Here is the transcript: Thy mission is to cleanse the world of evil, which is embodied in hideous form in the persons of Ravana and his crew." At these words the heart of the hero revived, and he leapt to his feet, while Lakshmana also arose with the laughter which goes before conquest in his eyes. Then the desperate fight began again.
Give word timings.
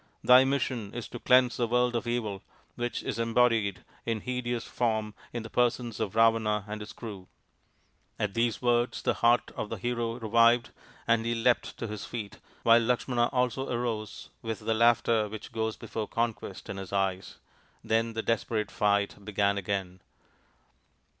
Thy 0.23 0.43
mission 0.45 0.91
is 0.95 1.07
to 1.09 1.19
cleanse 1.19 1.57
the 1.57 1.67
world 1.67 1.95
of 1.95 2.07
evil, 2.07 2.41
which 2.73 3.03
is 3.03 3.19
embodied 3.19 3.83
in 4.03 4.21
hideous 4.21 4.63
form 4.65 5.13
in 5.31 5.43
the 5.43 5.49
persons 5.51 5.99
of 5.99 6.15
Ravana 6.15 6.65
and 6.67 6.81
his 6.81 6.91
crew." 6.91 7.27
At 8.17 8.33
these 8.33 8.63
words 8.63 9.03
the 9.03 9.13
heart 9.13 9.51
of 9.51 9.69
the 9.69 9.75
hero 9.75 10.17
revived, 10.17 10.71
and 11.07 11.23
he 11.23 11.35
leapt 11.35 11.77
to 11.77 11.87
his 11.87 12.03
feet, 12.03 12.39
while 12.63 12.81
Lakshmana 12.81 13.27
also 13.27 13.69
arose 13.71 14.31
with 14.41 14.61
the 14.61 14.73
laughter 14.73 15.29
which 15.29 15.51
goes 15.51 15.77
before 15.77 16.07
conquest 16.07 16.67
in 16.67 16.77
his 16.77 16.91
eyes. 16.91 17.37
Then 17.83 18.13
the 18.13 18.23
desperate 18.23 18.71
fight 18.71 19.23
began 19.23 19.55
again. 19.55 20.01